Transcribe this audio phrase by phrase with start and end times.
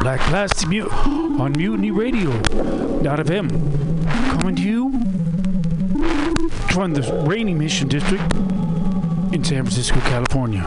[0.00, 2.30] Black plastic Mute on Mutiny Radio.
[3.02, 3.50] Dot FM.
[4.40, 4.90] Coming to you
[6.72, 8.22] from the rainy Mission District
[9.34, 10.64] in San Francisco, California.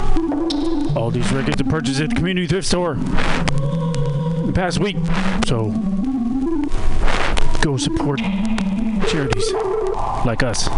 [0.96, 4.98] All these records are purchased at the community thrift store the past week.
[5.48, 5.72] So
[7.62, 8.20] go support
[9.10, 9.52] charities
[10.26, 10.70] like us.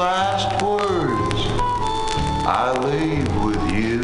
[0.00, 1.42] Last words
[2.48, 4.00] I leave with you.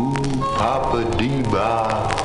[0.00, 2.21] Ooh, Papa Dee-Ba,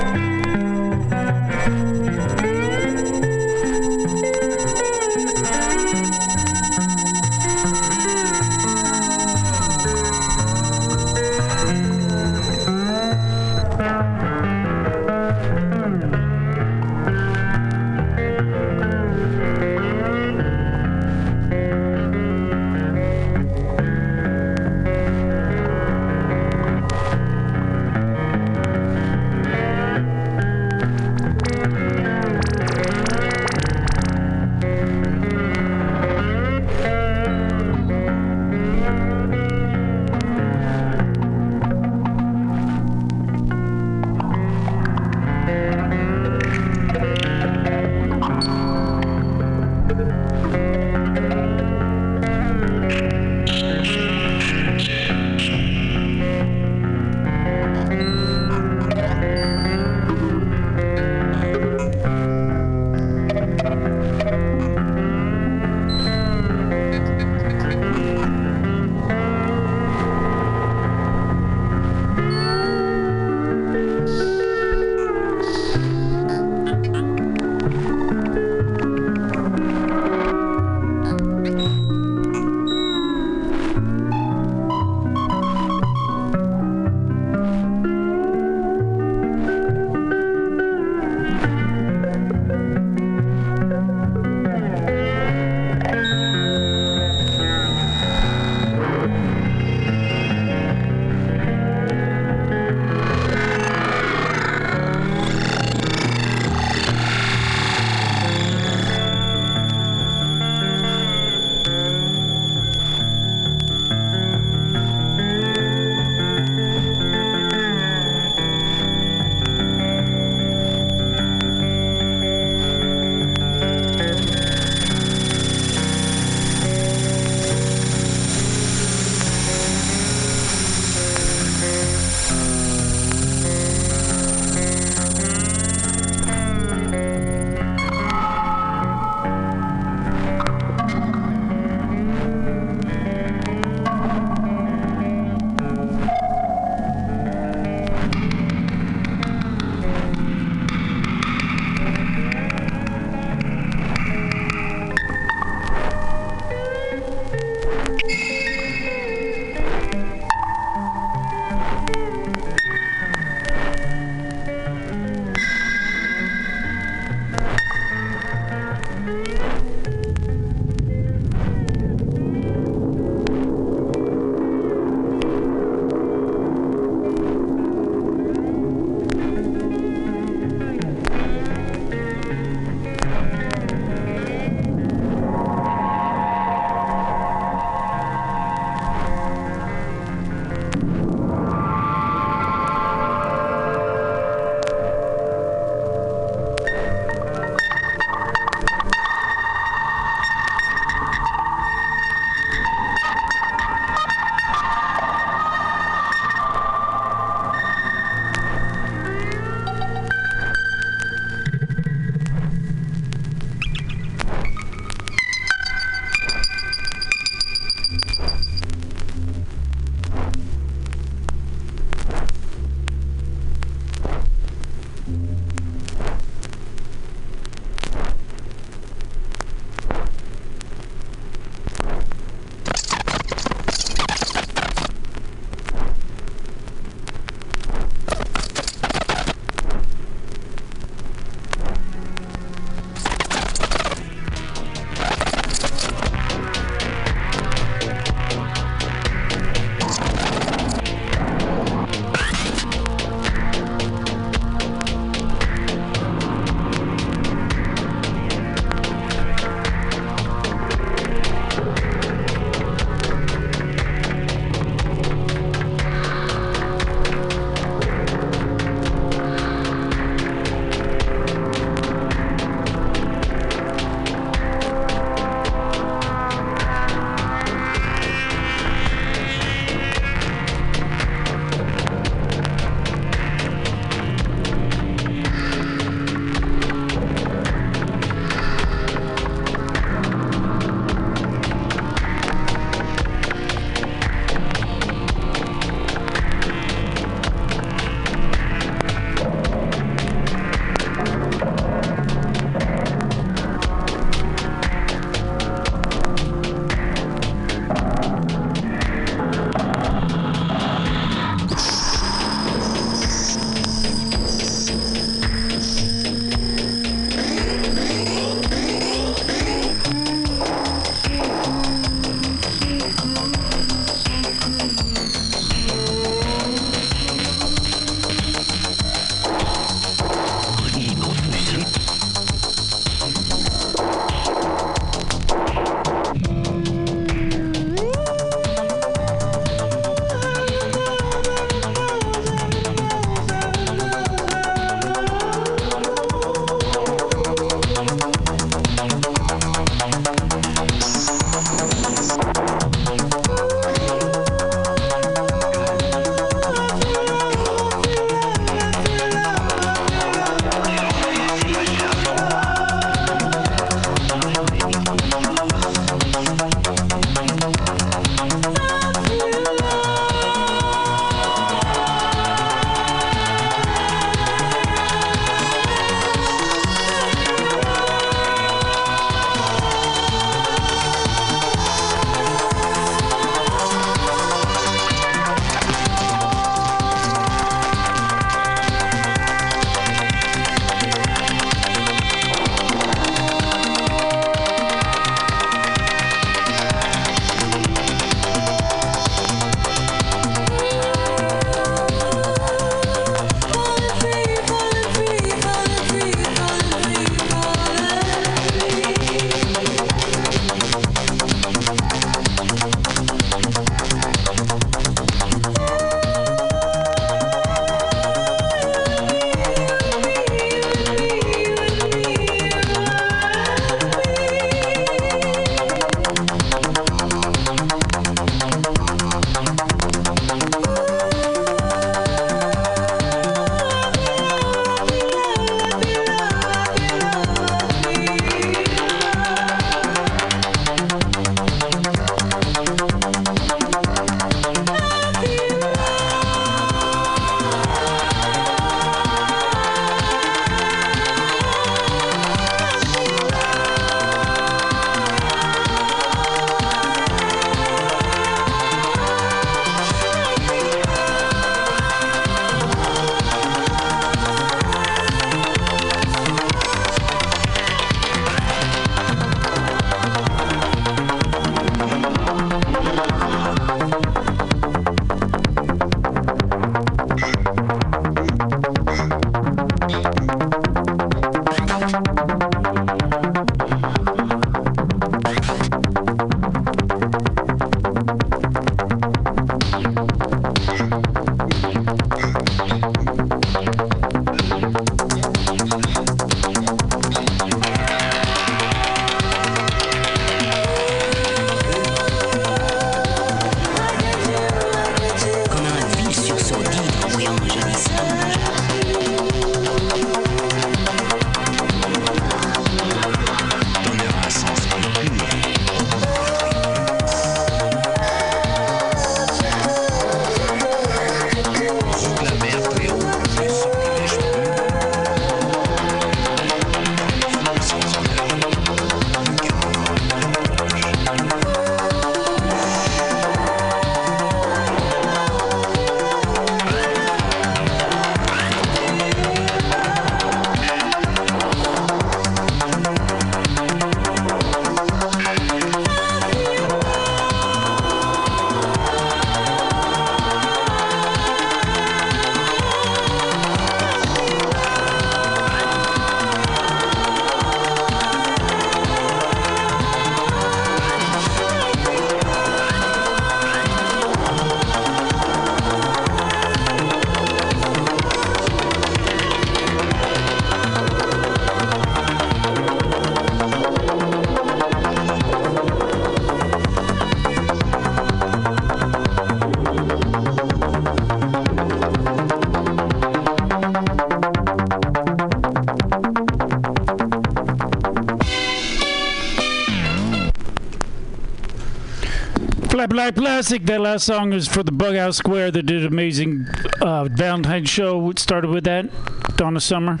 [593.06, 593.66] Black Plastic.
[593.66, 596.48] That last song is for the Bughouse Square that did amazing
[596.80, 598.10] uh, Valentine's show.
[598.10, 598.90] It started with that.
[599.36, 600.00] Donna Summer.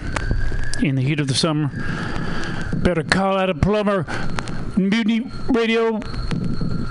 [0.82, 1.70] In the heat of the summer.
[2.74, 4.06] Better call out a plumber.
[4.76, 5.98] Mutiny Radio.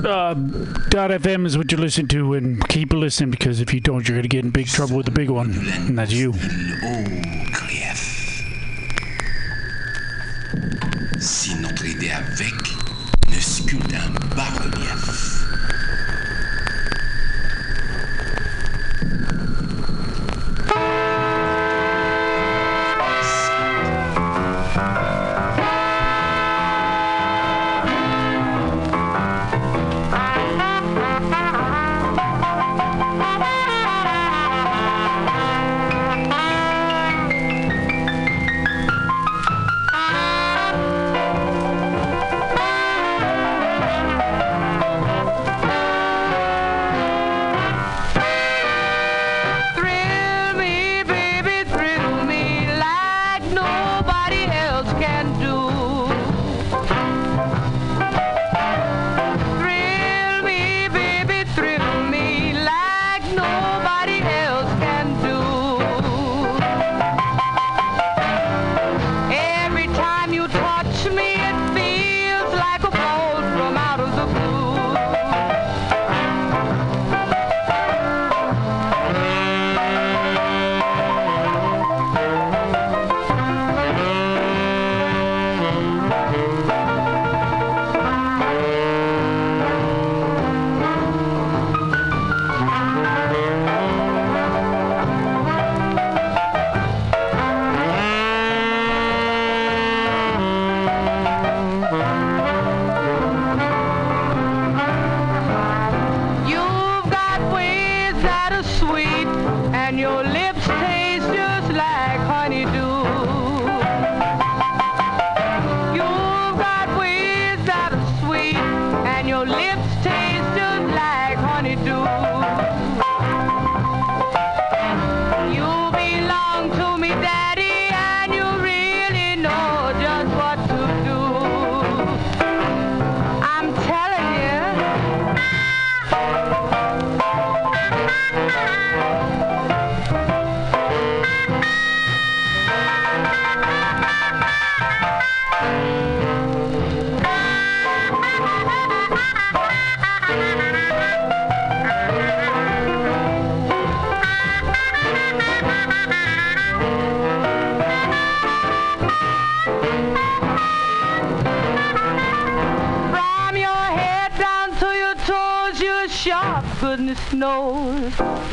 [0.05, 4.17] Uh, FM is what you listen to, and keep listening because if you don't, you're
[4.17, 6.31] gonna get in big trouble with the big one, and that's you.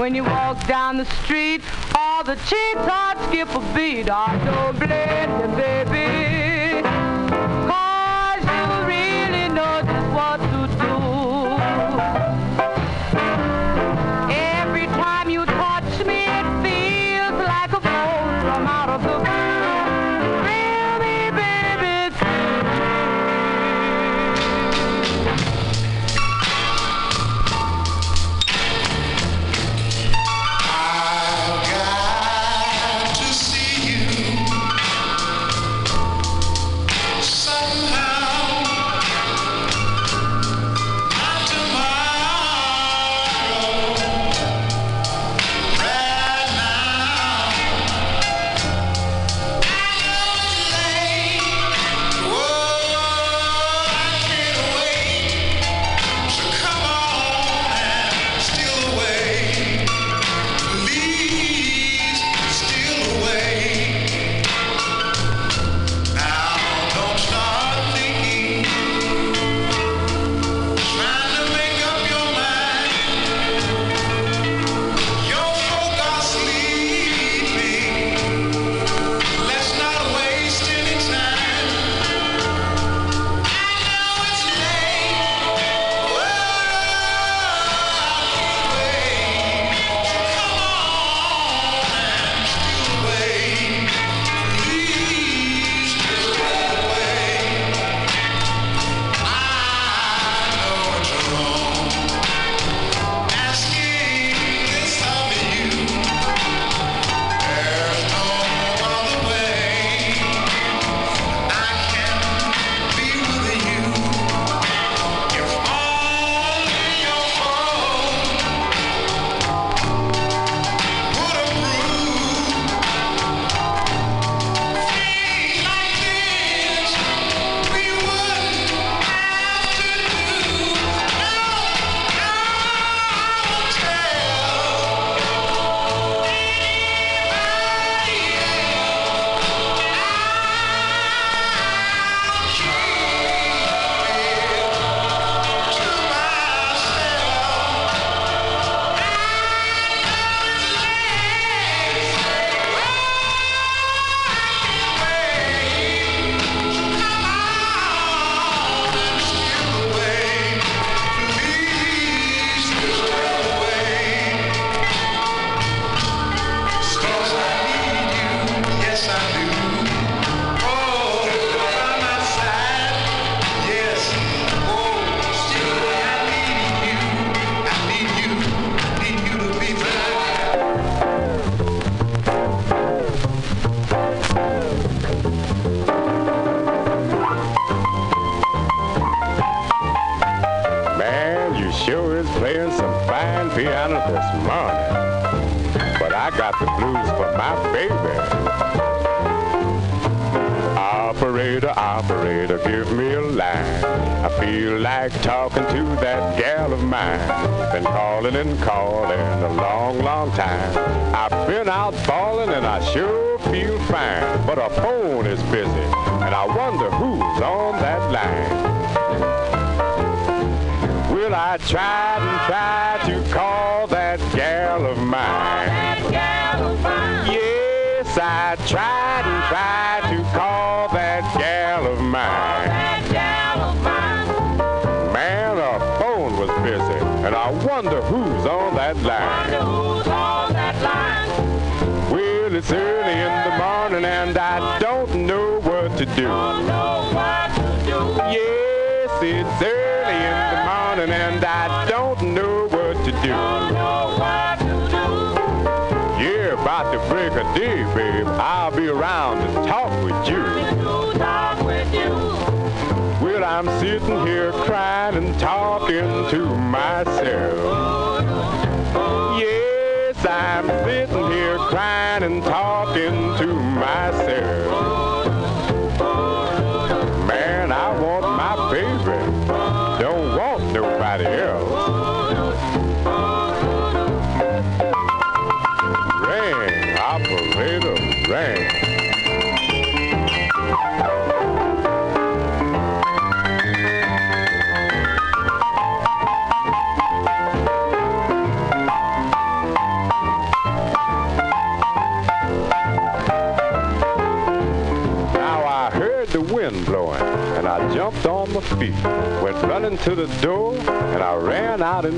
[0.02, 1.60] When you walk down the street,
[1.94, 4.10] all the chicks heart skip a beat.
[4.10, 4.61] I don't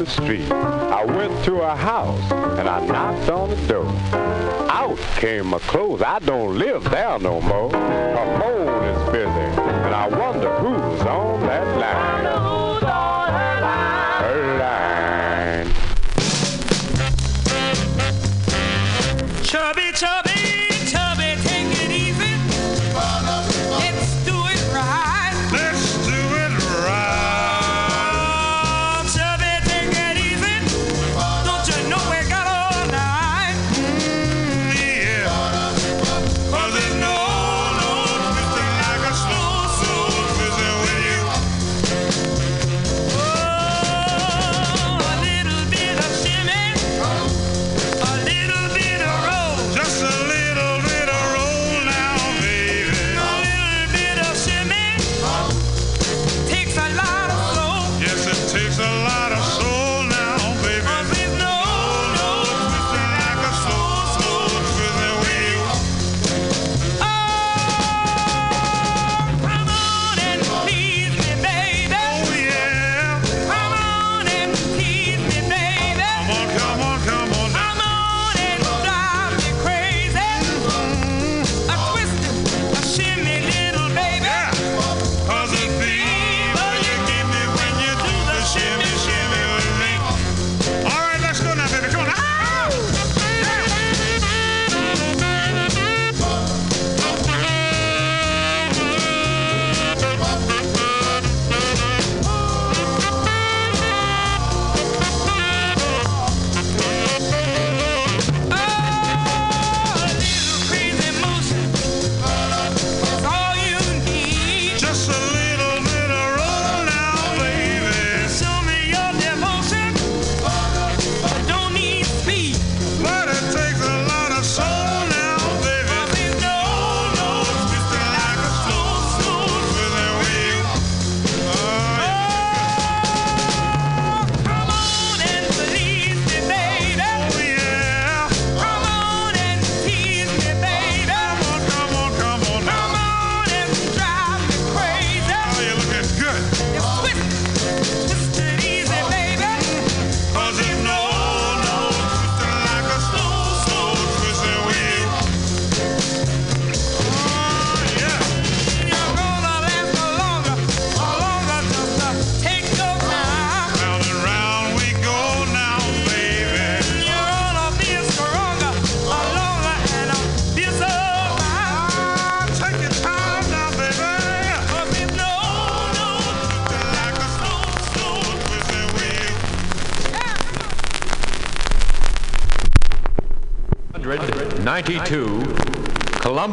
[0.05, 0.51] the street.
[0.53, 3.87] I went to a house and I knocked on the door.
[4.71, 6.03] Out came my clothes.
[6.03, 7.84] I don't live there no more.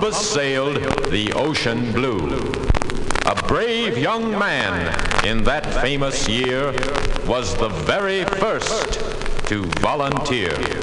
[0.01, 0.77] Columbus sailed
[1.11, 2.27] the ocean blue.
[3.27, 4.73] A brave young man
[5.23, 6.71] in that famous year
[7.27, 8.99] was the very first
[9.45, 10.80] to volunteer.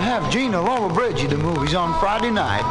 [0.00, 2.64] to have Gina Lollobrigida at the movies on Friday night.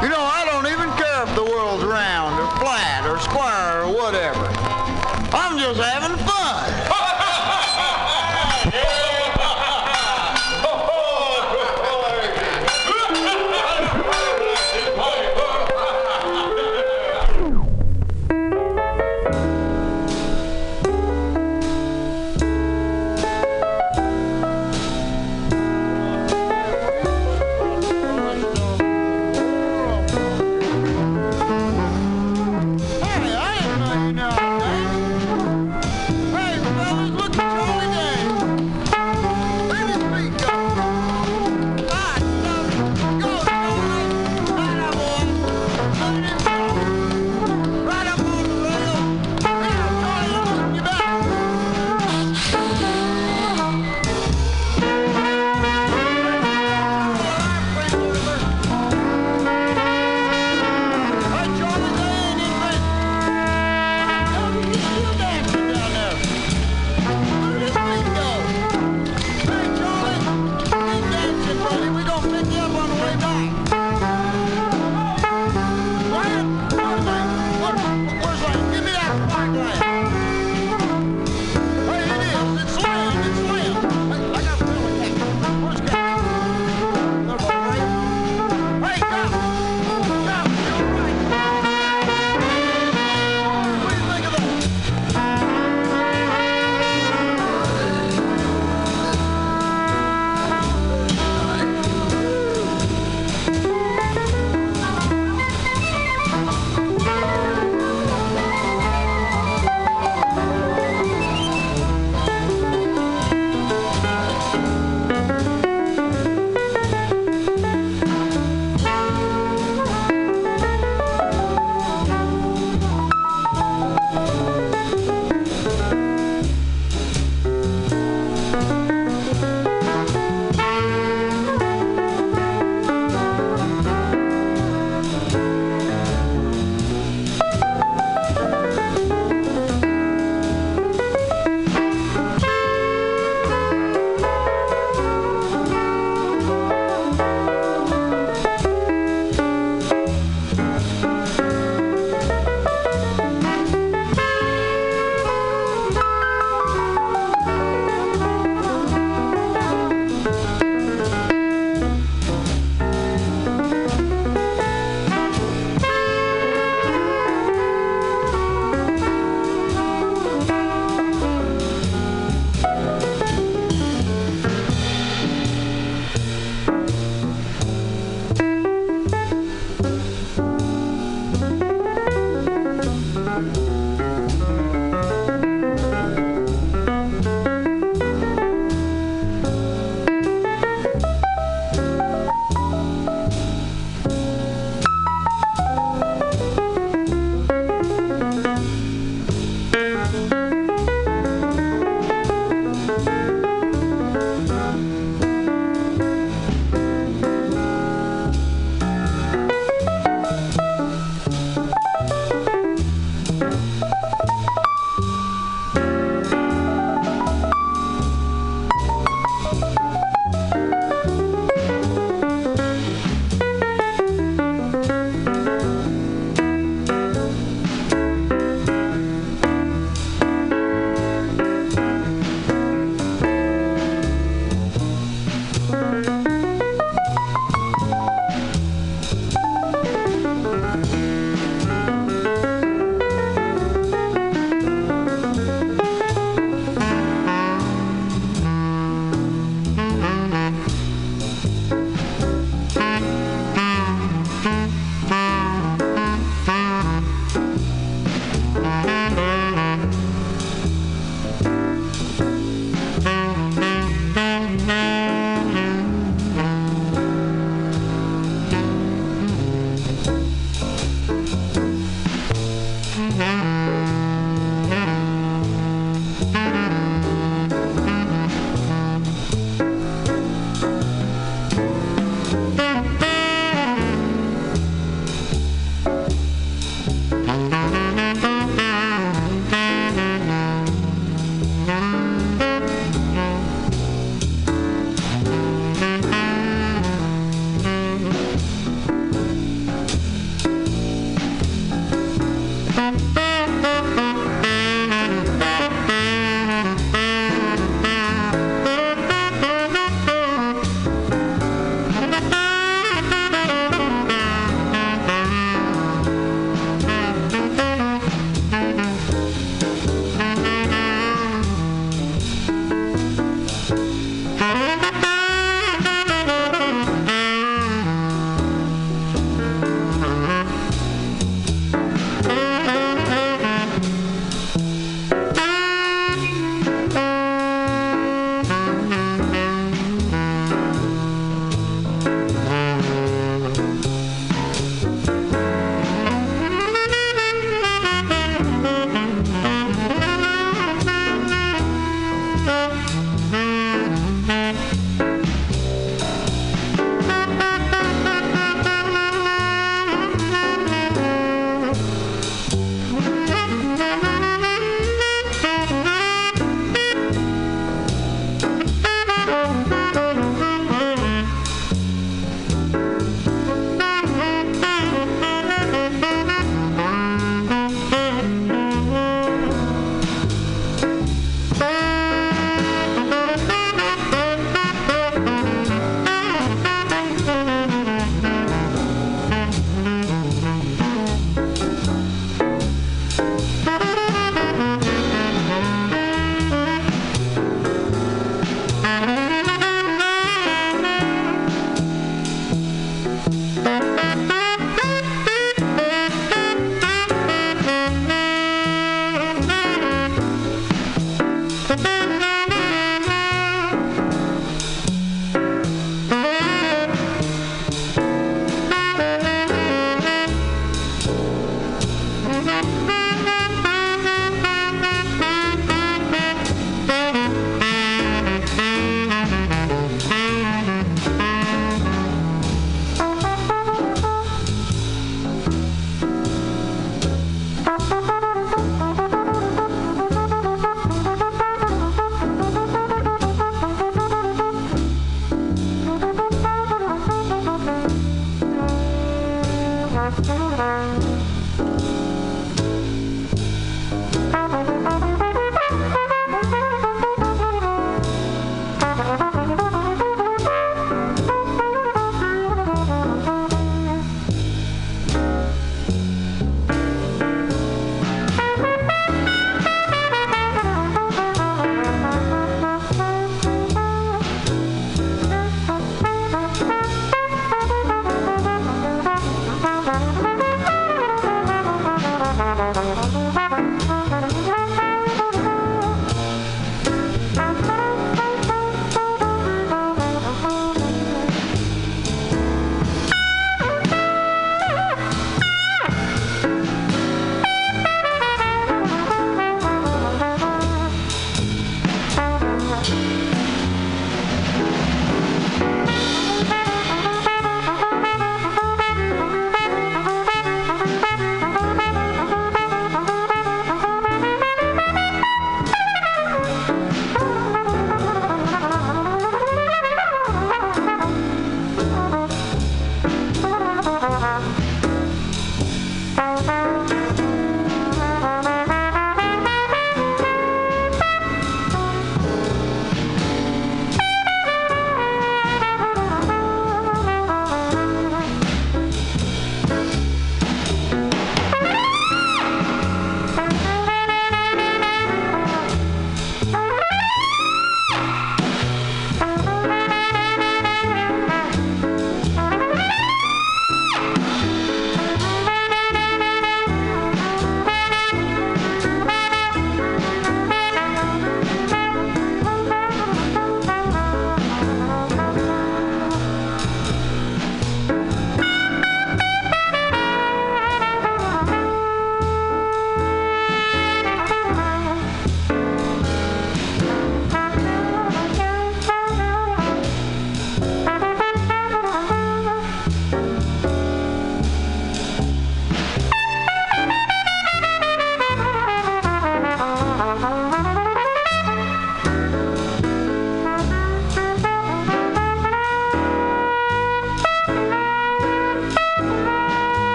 [0.00, 3.90] You know, I don't even care if the world's round or flat or square or
[3.92, 4.39] whatever.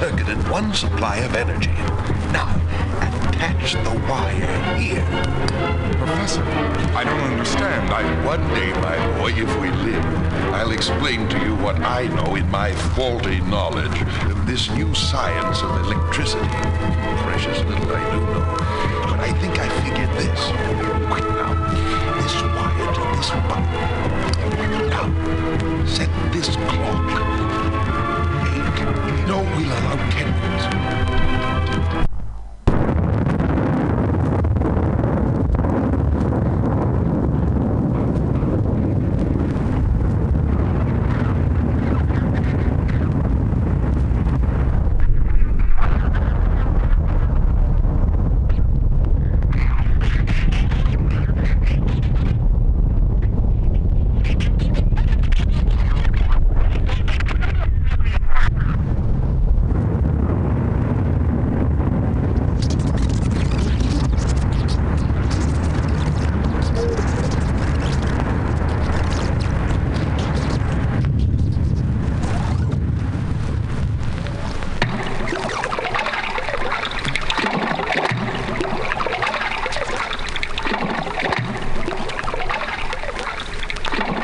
[0.00, 1.72] Short-circuited one supply of energy.
[2.32, 2.56] Now,
[3.00, 5.04] attach the wire here.
[5.98, 6.42] Professor,
[6.94, 7.92] I don't understand.
[7.92, 8.00] I.
[8.24, 10.04] One day, my boy, if we live,
[10.54, 15.62] I'll explain to you what I know in my faulty knowledge of this new science
[15.62, 16.46] of electricity.
[17.24, 19.10] Precious little I do know.
[19.10, 20.40] But I think I figured this.
[21.10, 21.52] Quick now.
[22.20, 24.90] This wire to this button.
[24.90, 27.39] Now, set this clock.
[29.30, 30.66] No, we'll allow ten minutes.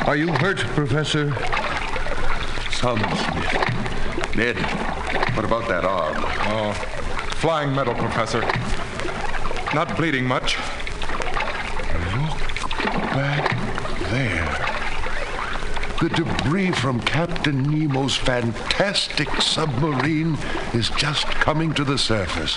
[0.07, 1.35] Are you hurt, Professor?
[2.71, 4.37] Some, Smith.
[4.37, 4.57] Ned,
[5.35, 6.15] what about that arm?
[6.19, 6.73] Oh,
[7.41, 8.43] flying metal, Professor.
[9.75, 10.57] Not bleeding much.
[12.15, 12.39] Look
[13.11, 13.59] back
[14.11, 14.67] there.
[16.01, 20.39] The debris from Captain Nemo's fantastic submarine
[20.73, 22.57] is just coming to the surface.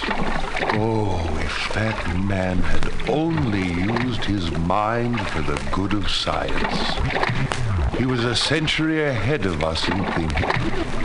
[0.73, 7.68] Oh, if that man had only used his mind for the good of science.
[7.99, 10.49] He was a century ahead of us in thinking.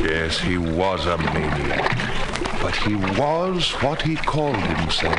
[0.00, 1.90] Yes, he was a maniac.
[2.62, 5.18] But he was what he called himself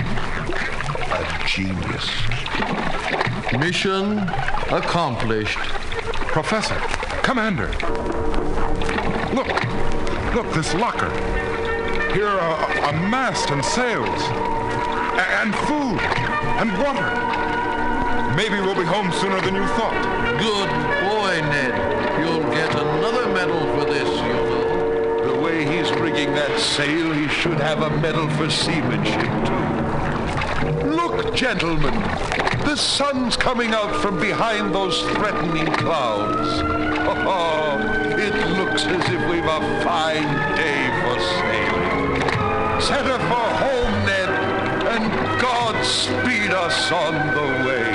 [1.12, 2.10] a genius.
[3.60, 4.20] Mission
[4.72, 5.58] accomplished.
[6.32, 6.76] Professor,
[7.24, 7.68] Commander.
[9.34, 9.48] Look,
[10.34, 11.12] look, this locker.
[12.14, 16.00] Here are a, mast and sails, a- and food,
[16.62, 17.12] and water.
[18.36, 20.25] Maybe we'll be home sooner than you thought.
[20.38, 20.70] Good
[21.02, 21.74] boy, Ned.
[22.20, 25.34] You'll get another medal for this, you know.
[25.34, 30.90] The way he's rigging that sail, he should have a medal for seamanship, too.
[30.90, 31.94] Look, gentlemen,
[32.66, 36.62] the sun's coming out from behind those threatening clouds.
[37.08, 37.78] Oh,
[38.20, 42.22] it looks as if we've a fine day for sailing.
[42.82, 44.30] Set her for home, Ned,
[44.96, 47.95] and God speed us on the way.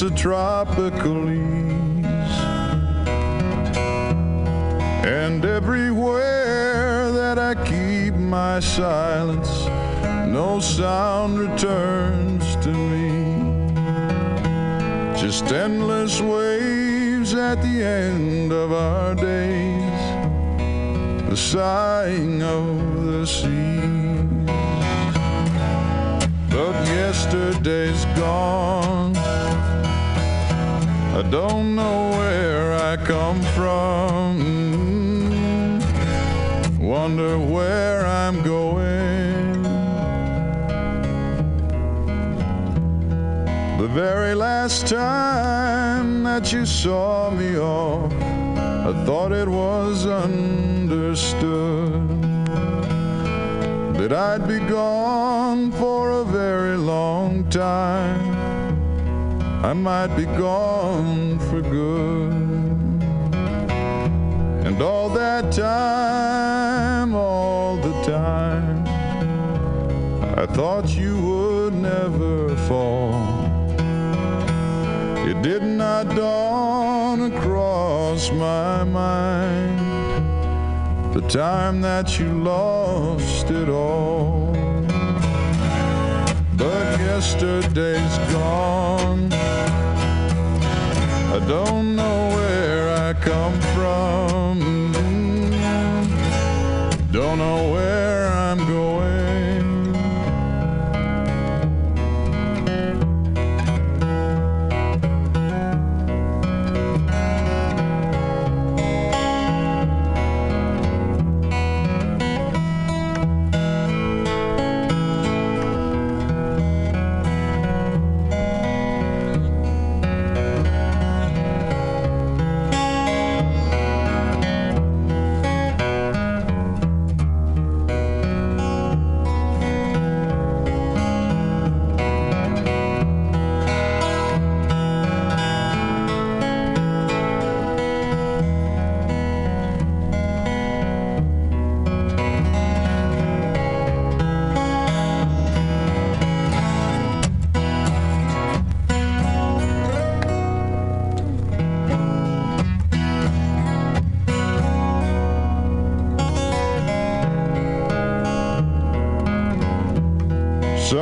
[0.00, 2.38] It's a tropical ease,
[5.04, 9.66] and everywhere that I keep my silence,
[10.28, 13.64] no sound returns to me.
[15.20, 20.00] Just endless waves at the end of our days,
[21.28, 24.46] the sighing of the seas.
[26.50, 29.07] But yesterday's gone.
[31.18, 34.38] I don't know where I come from.
[36.78, 39.64] Wonder where I'm going.
[43.78, 51.48] The very last time that you saw me off, I thought it was understood.
[53.98, 58.27] that I'd be gone for a very long time.
[59.68, 62.32] I might be gone for good.
[64.66, 68.82] And all that time, all the time,
[70.38, 73.12] I thought you would never fall.
[75.28, 79.78] It did not dawn across my mind
[81.12, 84.50] the time that you lost it all.
[86.56, 88.97] But yesterday's gone.
[91.48, 92.17] Don't know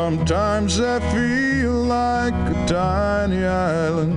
[0.08, 4.14] Sometimes I feel like a tiny island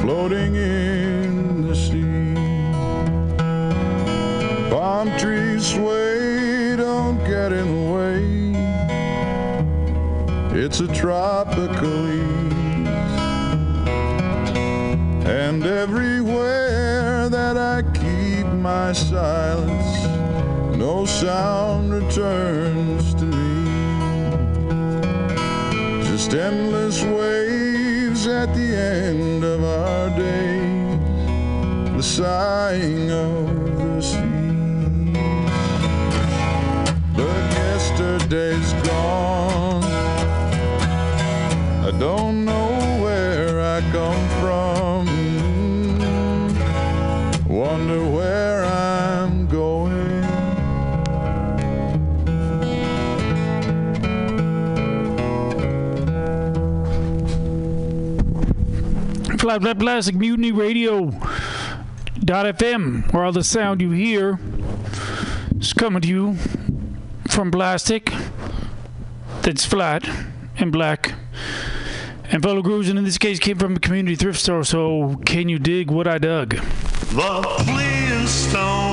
[0.00, 2.34] floating in the sea.
[4.70, 8.22] Palm trees sway, don't get in the way.
[10.62, 13.18] It's a tropical ease.
[15.26, 20.06] And everywhere that I keep my silence,
[20.78, 23.01] no sound returns
[26.32, 30.98] Just endless waves at the end of our days,
[31.94, 35.16] the sighing of the seas.
[37.14, 39.84] But yesterday's gone.
[41.84, 42.31] I don't
[59.52, 61.10] Flat Flat Plastic Mutiny Radio
[62.18, 64.38] dot FM, where all the sound you hear
[65.60, 66.36] is coming to you
[67.28, 68.10] from plastic
[69.42, 70.08] that's flat
[70.56, 71.12] and black.
[72.30, 74.64] And fellow grooves, and in this case, came from a community thrift store.
[74.64, 76.52] So, can you dig what I dug?
[76.52, 78.91] The Flintstones,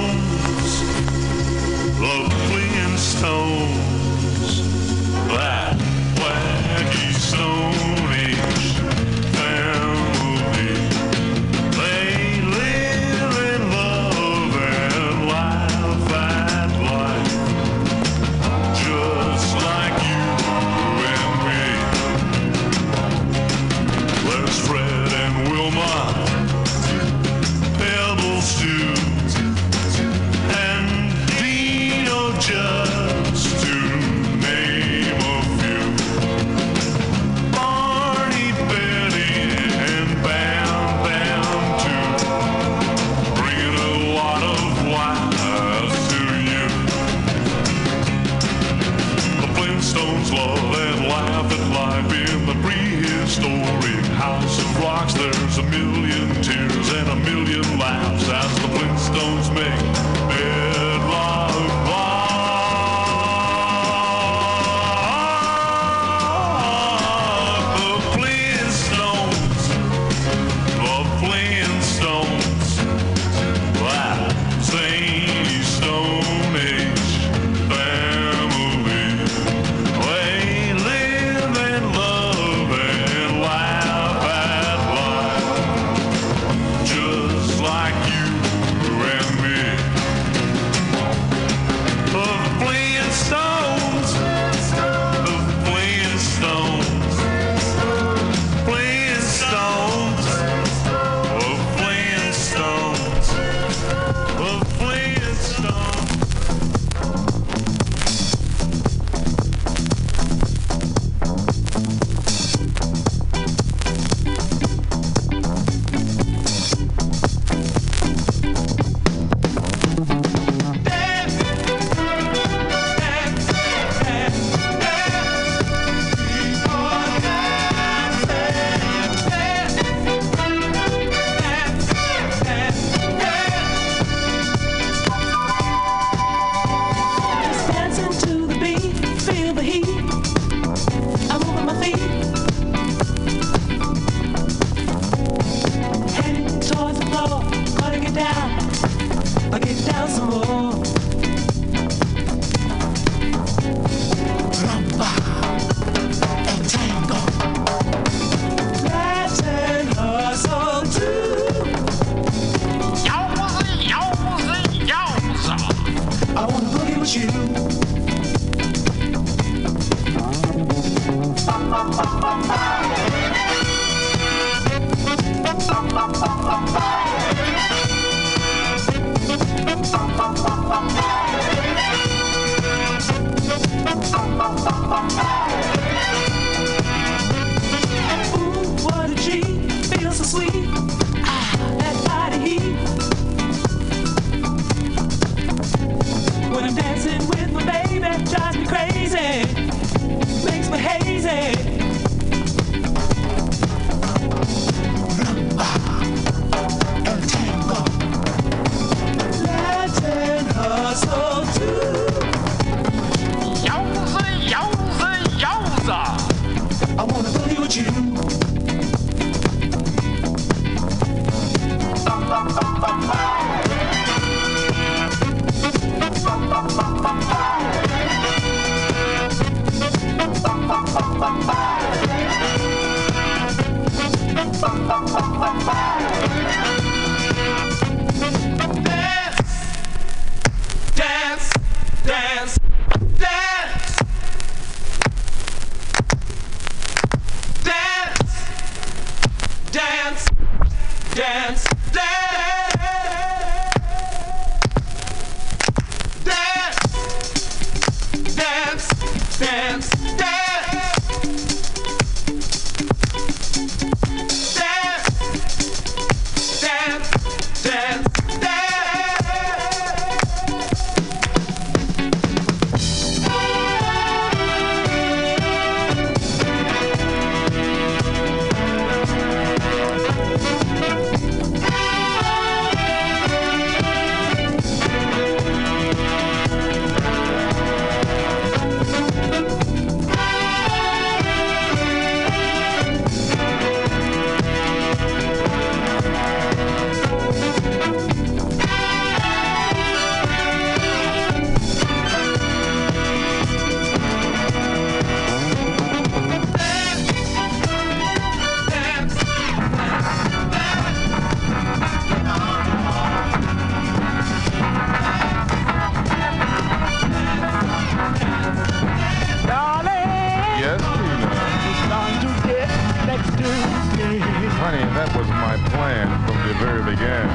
[324.69, 327.25] Honey, that was my plan from the very beginning.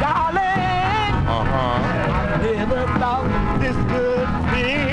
[0.00, 1.76] Darling, uh-huh.
[2.14, 3.28] I never thought
[3.60, 4.89] this could be.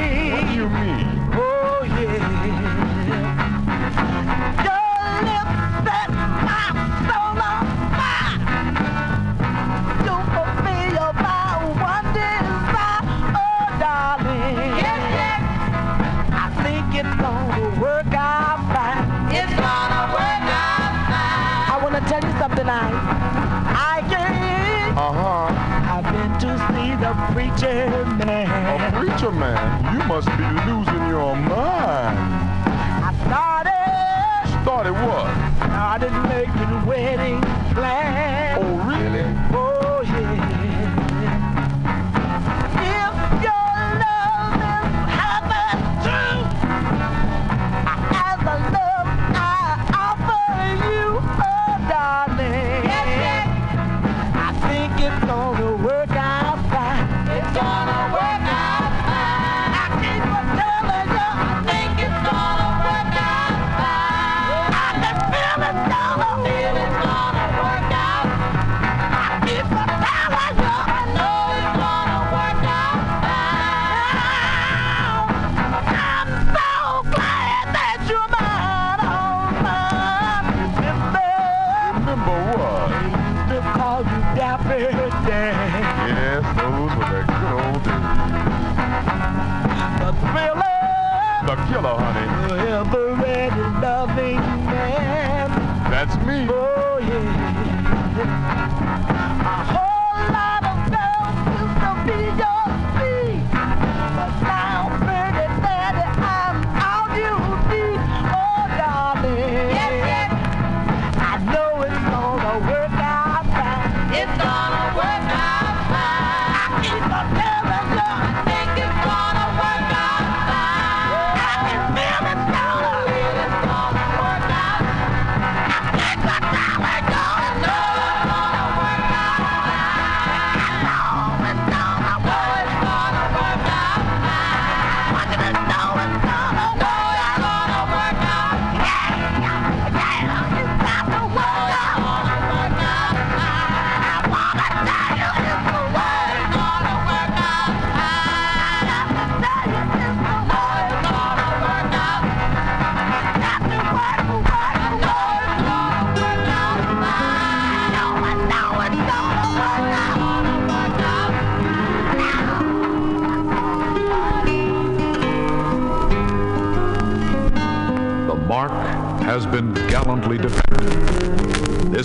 [29.17, 32.17] preacher man, you must be losing your mind.
[33.03, 34.61] I started.
[34.61, 35.27] Started what?
[35.57, 37.41] Started making wedding
[37.73, 38.63] plans.
[38.63, 38.76] Oh,
[95.97, 96.56] That's me.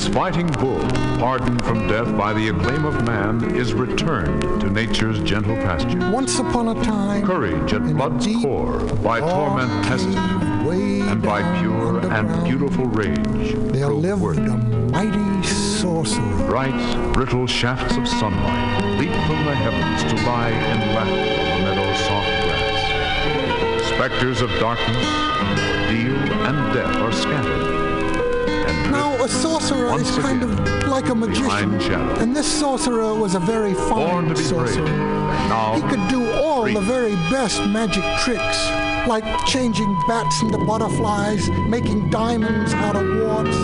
[0.03, 0.81] This fighting bull,
[1.21, 6.11] pardoned from death by the acclaim of man, is returned to nature's gentle pasture.
[6.11, 12.45] Once upon a time, Courage at blood's core, by torment tested, and by pure and
[12.45, 14.57] beautiful rage, there lived a
[14.91, 16.49] mighty sorcerer.
[16.49, 21.77] Bright, brittle shafts of sunlight leap from the heavens to lie in laughter on the
[21.77, 23.87] meadow's soft grass.
[23.87, 25.07] Specters of darkness,
[25.87, 27.82] ordeal, and death are scattered.
[28.93, 30.51] Now, a sorcerer Once is kind of
[30.87, 31.81] like a magician.
[32.21, 34.85] And this sorcerer was a very fine sorcerer.
[34.85, 35.83] brave.
[35.83, 38.59] He could do all the very best magic tricks,
[39.09, 43.57] like changing bats into butterflies, making diamonds out of warts,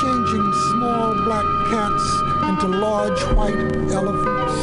[0.00, 2.04] changing small black cats
[2.48, 4.54] into large white elephants.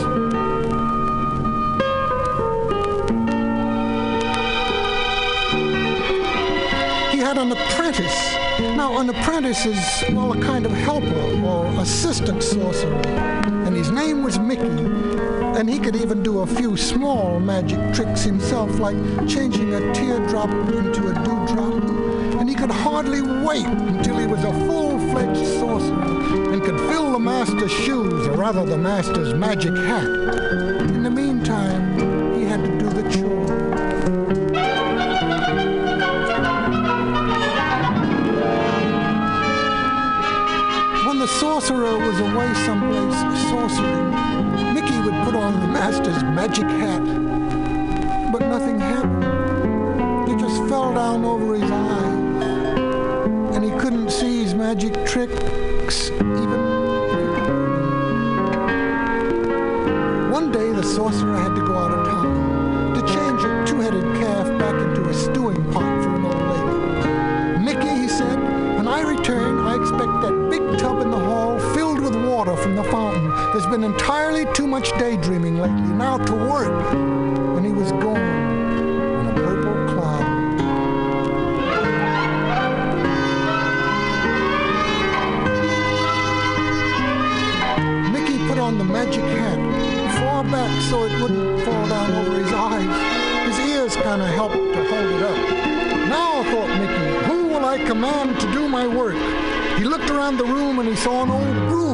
[7.13, 8.38] He had an apprentice.
[8.79, 13.01] Now, an apprentice is, well, a kind of helper or assistant sorcerer.
[13.65, 14.69] And his name was Mickey.
[15.59, 18.95] And he could even do a few small magic tricks himself, like
[19.27, 21.83] changing a teardrop into a dewdrop.
[22.39, 27.19] And he could hardly wait until he was a full-fledged sorcerer and could fill the
[27.19, 30.38] master's shoes, or rather the master's magic hat.
[42.33, 43.15] Away someplace
[43.49, 47.03] sorcering, Mickey would put on the master's magic hat.
[48.31, 50.29] But nothing happened.
[50.29, 53.55] It just fell down over his eyes.
[53.55, 56.61] And he couldn't see his magic tricks even.
[60.31, 64.47] One day the sorcerer had to go out of town to change a two-headed calf
[64.59, 65.58] back into a stewing
[72.69, 73.29] from the fountain.
[73.51, 75.81] There's been entirely too much daydreaming lately.
[75.95, 76.93] Now to work.
[76.93, 80.25] And he was gone in a purple cloud.
[88.13, 89.57] Mickey put on the magic hat
[90.19, 93.57] far back so it wouldn't fall down over his eyes.
[93.57, 95.37] His ears kind of helped to hold it up.
[96.07, 99.17] Now, thought Mickey, who will I command to do my work?
[99.79, 101.88] He looked around the room and he saw an old broom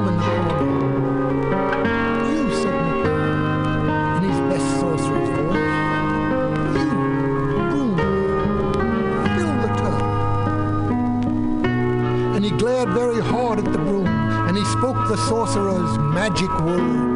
[12.57, 17.14] glared very hard at the broom and he spoke the sorcerer's magic words.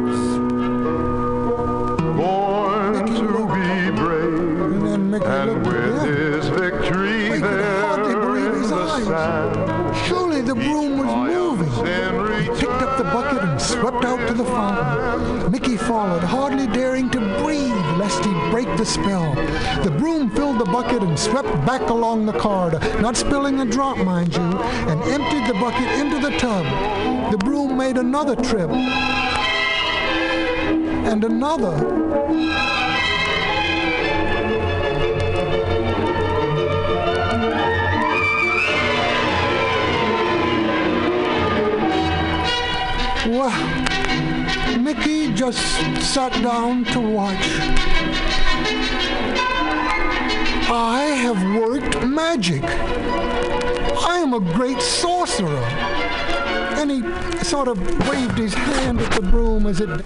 [14.30, 15.50] To the fountain.
[15.50, 19.34] Mickey followed, hardly daring to breathe lest he break the spell.
[19.82, 23.98] The broom filled the bucket and swept back along the corridor, not spilling a drop,
[23.98, 26.64] mind you, and emptied the bucket into the tub.
[27.32, 28.70] The broom made another trip.
[31.10, 32.69] And another.
[45.40, 47.34] Just sat down to watch.
[50.68, 52.62] I have worked magic.
[52.62, 55.64] I am a great sorcerer.
[56.76, 57.00] And he
[57.42, 60.04] sort of waved his hand at the broom as it.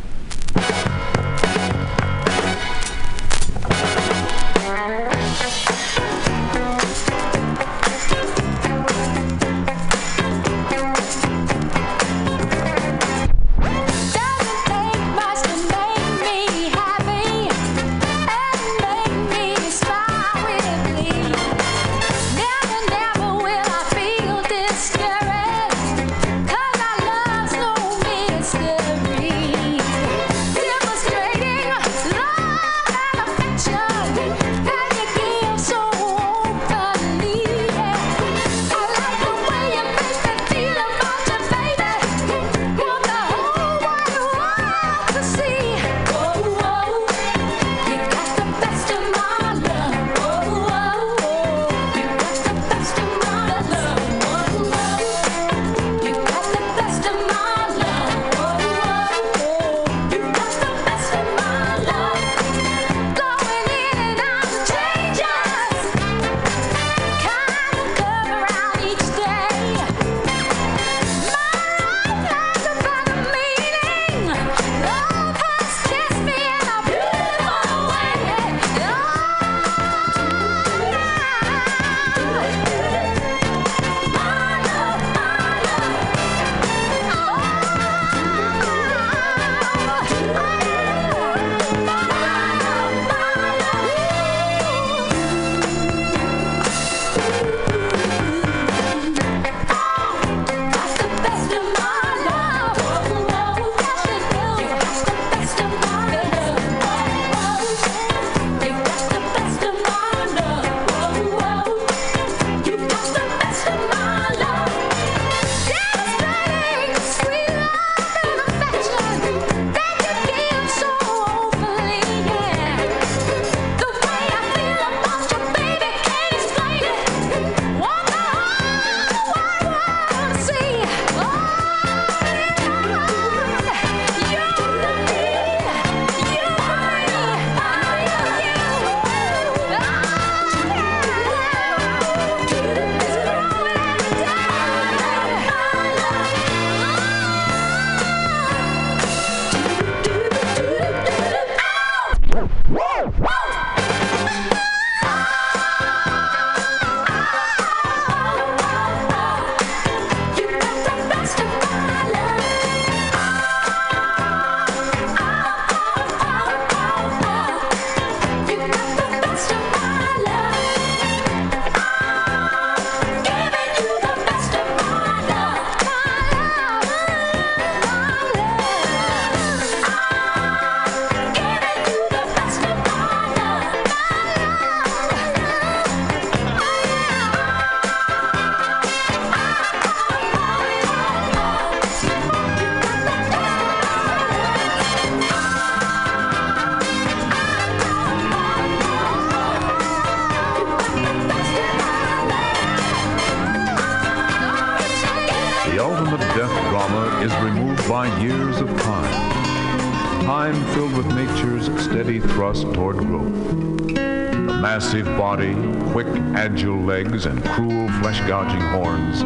[217.26, 219.22] And cruel flesh gouging horns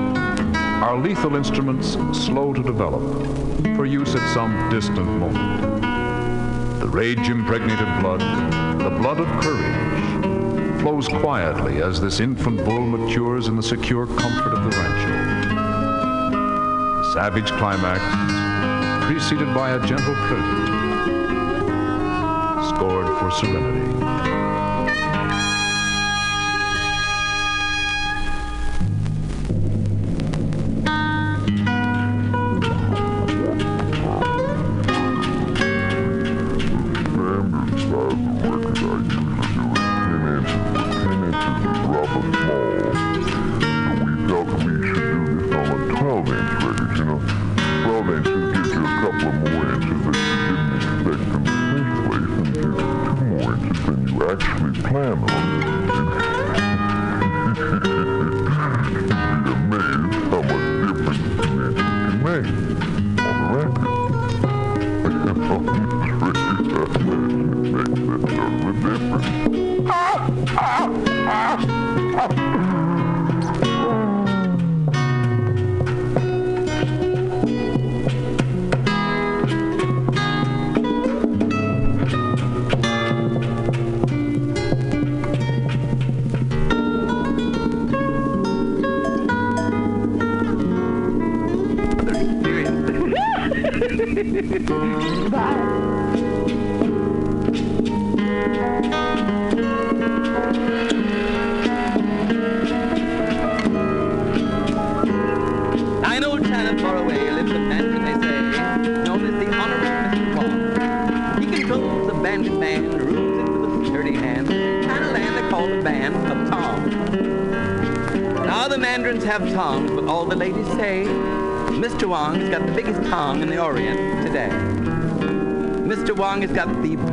[0.57, 3.03] are lethal instruments slow to develop
[3.75, 5.83] for use at some distant moment.
[6.81, 8.21] The rage impregnated blood,
[8.81, 14.53] the blood of courage, flows quietly as this infant bull matures in the secure comfort
[14.53, 15.89] of the rancho.
[17.03, 18.01] The savage climax,
[19.07, 20.69] preceded by a gentle prelude,
[22.69, 24.38] scored for serenity.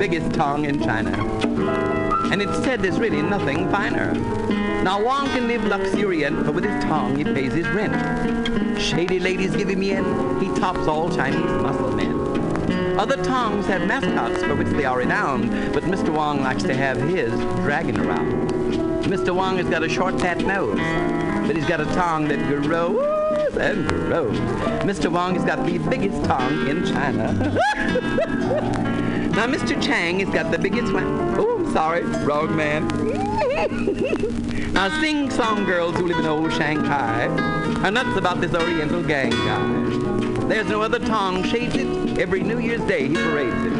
[0.07, 1.10] Biggest tongue in China.
[2.32, 4.14] And it's said there's really nothing finer.
[4.84, 8.80] Now Wong can live luxuriant, but with his tongue he pays his rent.
[8.80, 10.06] Shady ladies give him in,
[10.40, 12.99] he tops all Chinese muscle men.
[12.99, 16.10] Other tongs have mascots for which they are renowned, but Mr.
[16.10, 17.32] Wong likes to have his
[17.64, 18.52] dragging around.
[19.06, 19.34] Mr.
[19.34, 20.77] Wong has got a short fat nose,
[21.48, 24.38] but he's got a tongue that grows and grows.
[24.86, 25.11] Mr.
[25.11, 28.84] Wong has got the biggest tongue in China.
[29.36, 29.82] now Mr.
[29.84, 31.03] Chang has got the biggest one.
[31.38, 32.88] Oh, I'm sorry, wrong man.
[34.74, 37.26] now sing-song girls who live in old Shanghai
[37.84, 40.48] are nuts about this Oriental gang guy.
[40.48, 42.18] There's no other tongue shades it.
[42.18, 43.74] Every New Year's Day he parades it.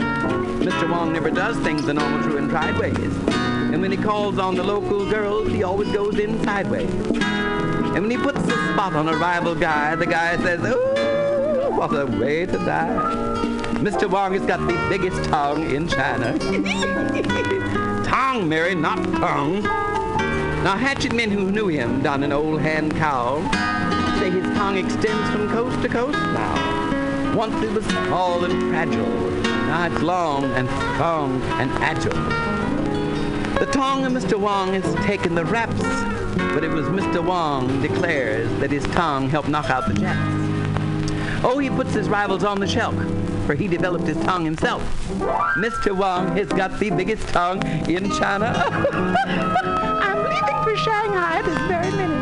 [0.66, 0.92] Mr.
[0.92, 2.98] Wong never does things the normal true and tried ways.
[2.98, 6.92] And when he calls on the local girls, he always goes in sideways.
[6.92, 11.98] And when he puts a spot on a rival guy, the guy says, ooh, what
[11.98, 13.25] a way to die.
[13.84, 14.10] Mr.
[14.10, 16.38] Wong has got the biggest tongue in China.
[18.06, 19.62] tongue, Mary, not tongue.
[19.62, 23.44] Now, hatchet men who knew him down an Old Hankow
[24.20, 27.36] say his tongue extends from coast to coast now.
[27.36, 29.32] Once it was small and fragile.
[29.68, 32.14] Now it's long and strong and agile.
[33.60, 34.40] The tongue of Mr.
[34.40, 35.82] Wong has taken the raps,
[36.54, 37.24] but it was Mr.
[37.24, 40.46] Wong declares that his tongue helped knock out the Japs.
[41.44, 42.96] Oh, he puts his rivals on the shelf,
[43.46, 44.82] for he developed his tongue himself.
[45.58, 45.96] Mr.
[45.96, 48.54] Wong has got the biggest tongue in China.
[49.26, 52.16] I'm leaving for Shanghai this very minute.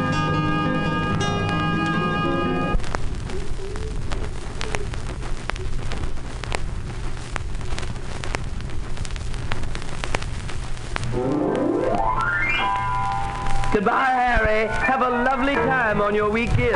[13.73, 14.67] Goodbye, Harry.
[14.67, 16.75] Have a lovely time on your weekend.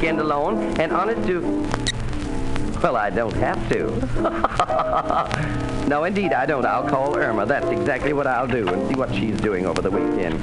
[0.09, 1.41] weekend alone, and honest to...
[2.81, 3.91] Well, I don't have to.
[5.87, 6.65] no, indeed, I don't.
[6.65, 7.45] I'll call Irma.
[7.45, 10.35] That's exactly what I'll do, and see what she's doing over the weekend.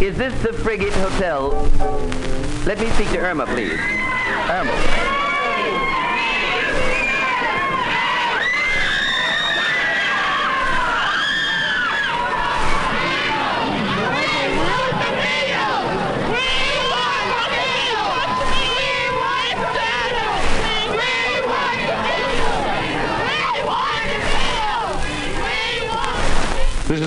[0.00, 1.50] Is this the Frigate Hotel?
[2.66, 3.80] Let me speak to Irma, please.
[4.48, 4.97] Irma.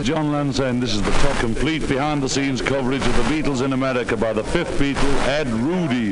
[0.01, 3.73] Is John Lennon saying this is the top complete behind-the-scenes coverage of the Beatles in
[3.73, 6.11] America by the fifth Beatle, Ed Rudy.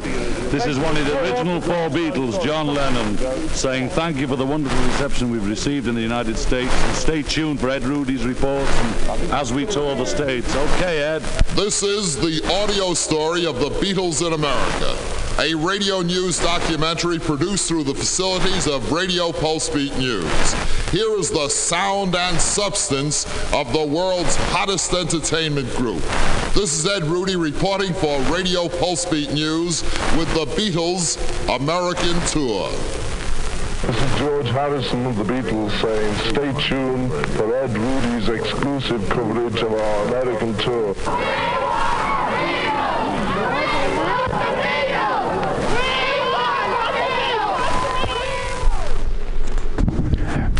[0.49, 3.17] This is one of the original four Beatles, John Lennon,
[3.49, 6.71] saying thank you for the wonderful reception we've received in the United States.
[6.71, 8.69] And stay tuned for Ed Rudy's reports
[9.31, 10.55] as we tour the States.
[10.55, 11.23] Okay, Ed.
[11.55, 17.67] This is the audio story of the Beatles in America, a radio news documentary produced
[17.67, 20.68] through the facilities of Radio Pulsebeat News.
[20.91, 26.01] Here is the sound and substance of the world's hottest entertainment group.
[26.55, 29.83] This is Ed Rudy reporting for Radio Pulsebeat News
[30.17, 31.19] with the Beatles
[31.55, 32.71] American Tour.
[33.85, 39.61] This is George Harrison of the Beatles saying, stay tuned for Ed Rudy's exclusive coverage
[39.61, 40.95] of our American tour.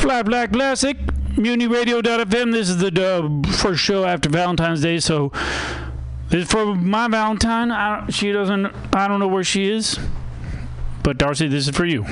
[0.09, 0.97] Flat Black Classic,
[1.35, 2.51] MutinyRadio.fm.
[2.51, 5.31] This is the uh, first show after Valentine's Day, so
[6.29, 7.71] this is for my Valentine.
[7.71, 8.73] I, she doesn't.
[8.91, 9.99] I don't know where she is,
[11.03, 12.07] but Darcy, this is for you.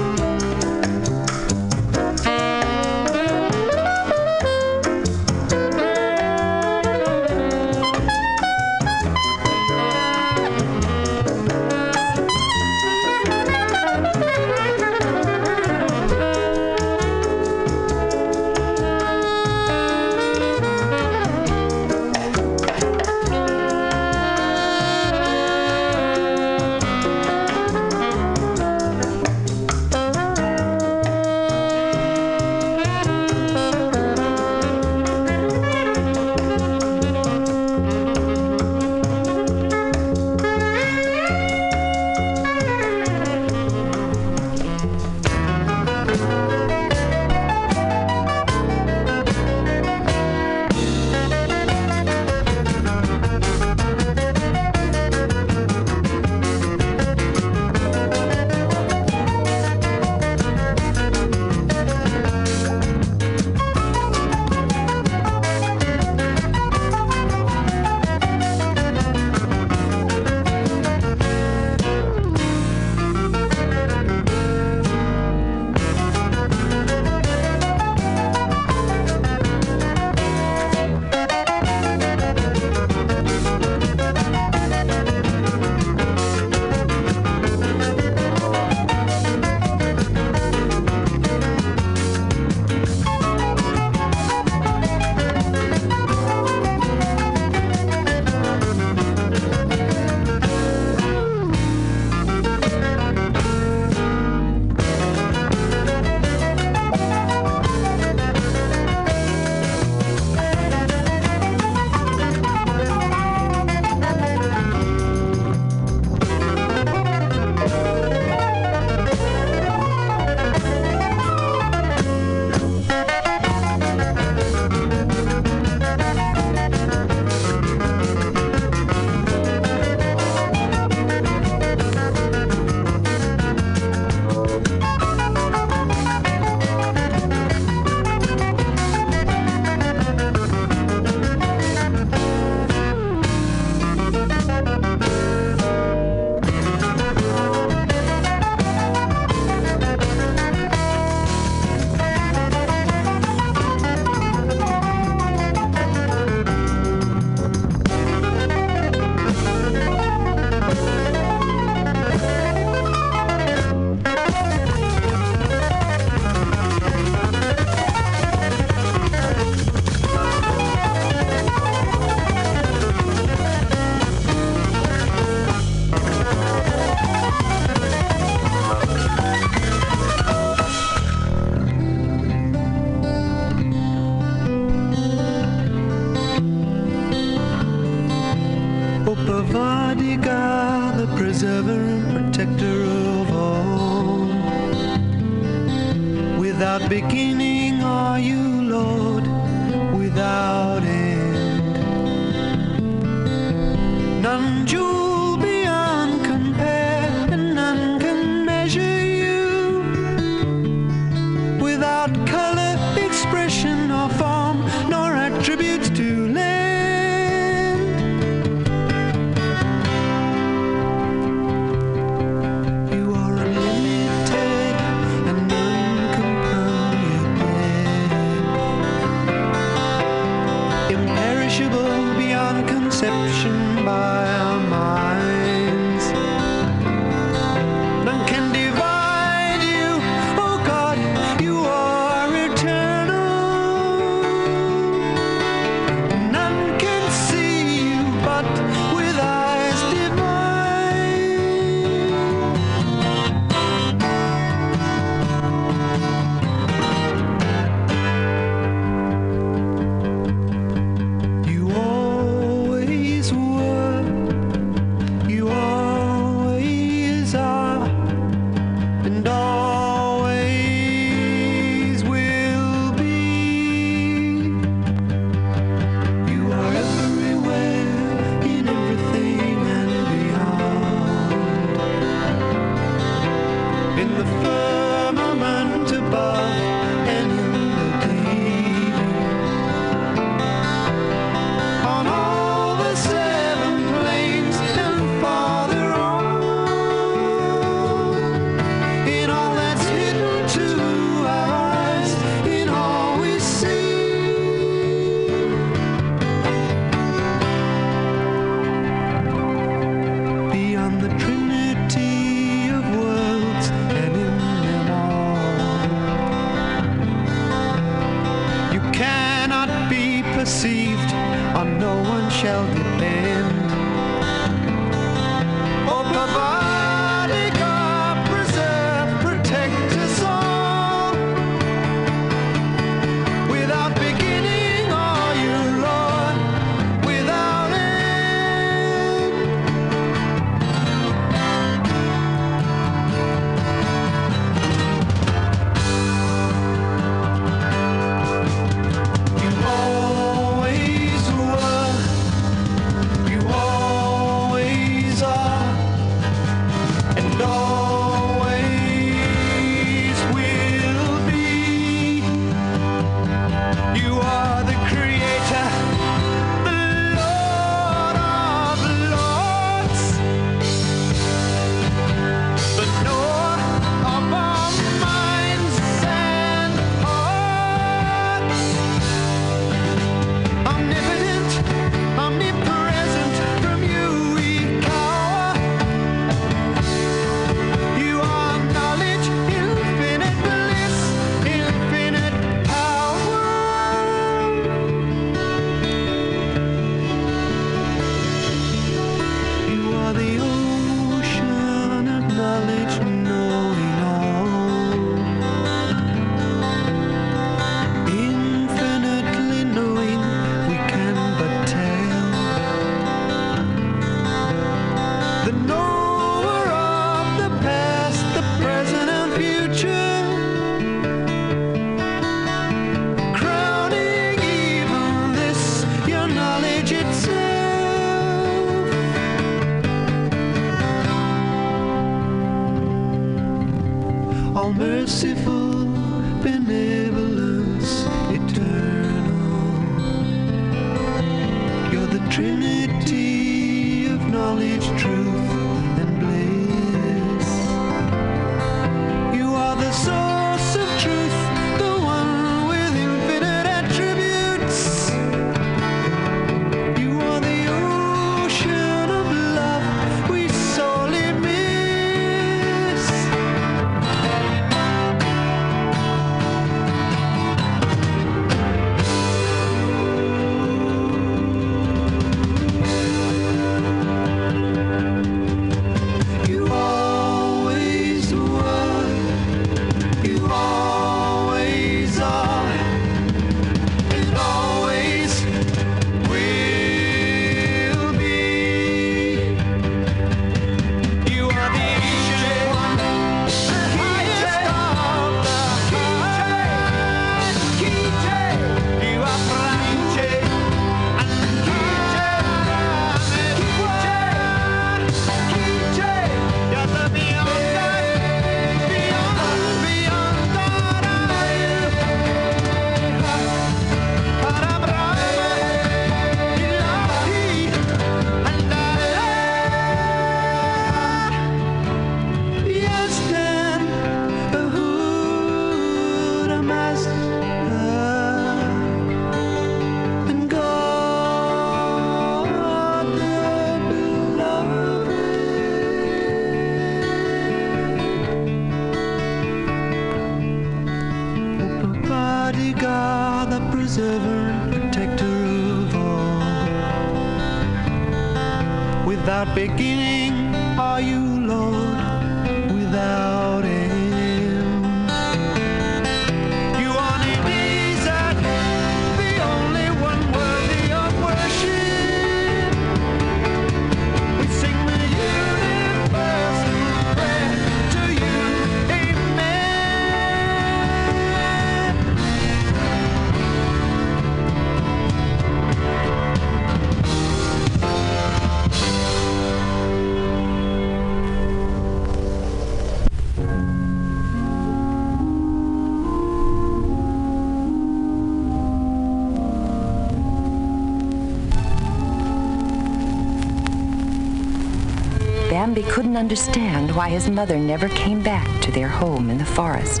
[596.16, 600.00] Couldn't understand why his mother never came back to their home in the forest.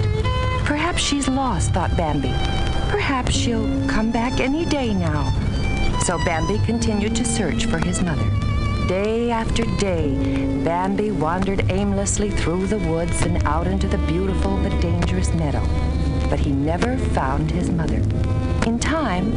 [0.64, 2.32] Perhaps she's lost, thought Bambi.
[2.90, 5.30] Perhaps she'll come back any day now.
[6.06, 8.24] So Bambi continued to search for his mother.
[8.88, 10.14] Day after day,
[10.64, 15.60] Bambi wandered aimlessly through the woods and out into the beautiful but dangerous meadow.
[16.30, 18.00] But he never found his mother.
[18.66, 19.32] In time,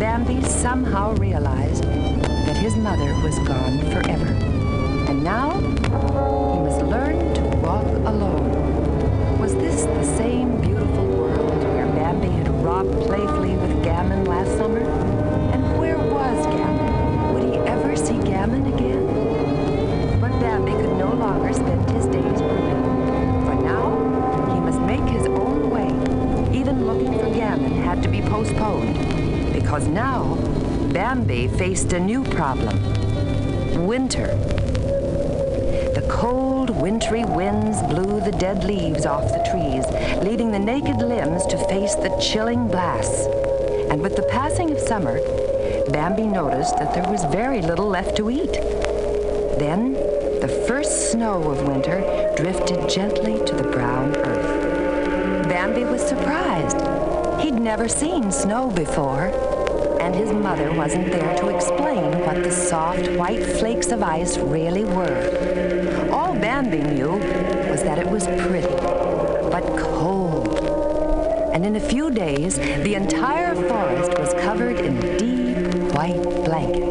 [0.00, 4.47] Bambi somehow realized that his mother was gone forever.
[5.28, 8.48] Now he must learn to walk alone.
[9.38, 14.80] Was this the same beautiful world where Bambi had romped playfully with Gammon last summer?
[15.52, 17.34] And where was Gammon?
[17.34, 19.04] Would he ever see Gammon again?
[20.18, 22.82] But Bambi could no longer spend his days brooding.
[23.44, 23.84] For now,
[24.54, 25.88] he must make his own way.
[26.58, 29.52] Even looking for Gammon had to be postponed.
[29.52, 30.36] Because now,
[30.90, 33.86] Bambi faced a new problem.
[33.86, 34.57] Winter.
[36.08, 39.84] Cold, wintry winds blew the dead leaves off the trees,
[40.24, 43.26] leaving the naked limbs to face the chilling blasts.
[43.90, 45.20] And with the passing of summer,
[45.90, 48.52] Bambi noticed that there was very little left to eat.
[49.58, 49.92] Then,
[50.40, 52.00] the first snow of winter
[52.36, 55.48] drifted gently to the brown earth.
[55.48, 56.78] Bambi was surprised.
[57.40, 59.32] He'd never seen snow before,
[60.00, 64.84] and his mother wasn't there to explain what the soft, white flakes of ice really
[64.84, 65.37] were.
[66.40, 67.12] Bambi knew
[67.70, 68.68] was that it was pretty,
[69.50, 70.58] but cold.
[71.52, 75.58] And in a few days, the entire forest was covered in a deep
[75.94, 76.82] white blanket.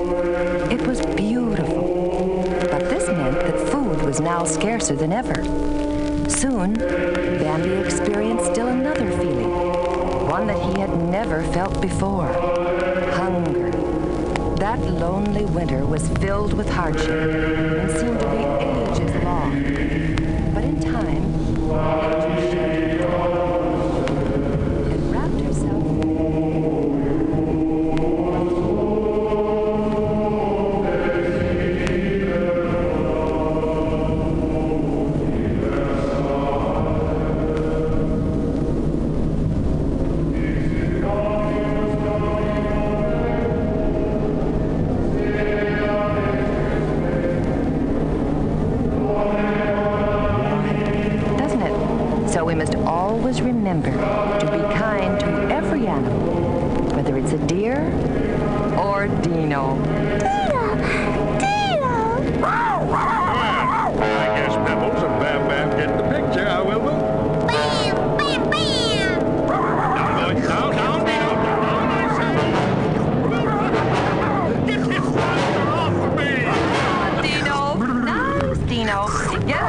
[0.71, 5.43] It was beautiful, but this meant that food was now scarcer than ever.
[6.29, 9.49] Soon, Bambi experienced still another feeling,
[10.27, 12.27] one that he had never felt before
[13.13, 13.71] hunger.
[14.57, 18.56] That lonely winter was filled with hardship and seemed to be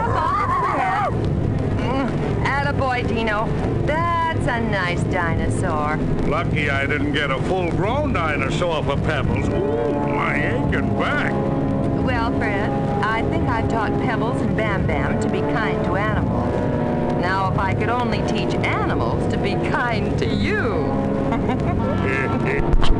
[0.09, 0.14] Dino.
[0.14, 1.12] Get up off the head.
[1.78, 3.47] Mm, Attaboy, Dino.
[3.86, 5.97] That's a nice dinosaur.
[6.28, 9.48] Lucky I didn't get a full-grown dinosaur for Pebbles.
[9.48, 11.32] Ooh, my aching back.
[12.05, 12.70] Well, Fred,
[13.02, 16.55] I think I've taught Pebbles and Bam Bam to be kind to animals.
[17.20, 20.86] Now, if I could only teach animals to be kind to you.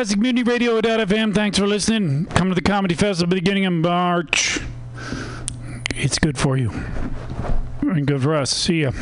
[0.00, 1.34] Black Plastic Mutiny Radio.fm.
[1.34, 2.24] Thanks for listening.
[2.24, 4.58] Come to the Comedy Festival beginning of March.
[5.94, 6.70] It's good for you.
[7.82, 8.50] And good for us.
[8.50, 8.92] See ya.